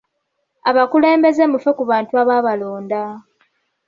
[0.69, 3.01] Abakulembeze mufe ku bantu ababalonda.